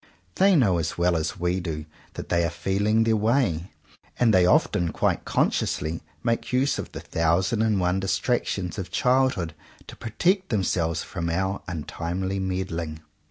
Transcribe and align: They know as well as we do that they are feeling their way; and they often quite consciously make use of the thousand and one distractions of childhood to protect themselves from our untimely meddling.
They 0.37 0.55
know 0.55 0.79
as 0.79 0.97
well 0.97 1.15
as 1.15 1.39
we 1.39 1.59
do 1.59 1.85
that 2.15 2.29
they 2.29 2.43
are 2.43 2.49
feeling 2.49 3.03
their 3.03 3.15
way; 3.15 3.69
and 4.17 4.33
they 4.33 4.47
often 4.47 4.91
quite 4.91 5.25
consciously 5.25 6.01
make 6.23 6.51
use 6.51 6.79
of 6.79 6.91
the 6.91 6.99
thousand 7.01 7.61
and 7.61 7.79
one 7.79 7.99
distractions 7.99 8.79
of 8.79 8.89
childhood 8.89 9.53
to 9.85 9.95
protect 9.95 10.49
themselves 10.49 11.03
from 11.03 11.29
our 11.29 11.61
untimely 11.67 12.39
meddling. 12.39 13.01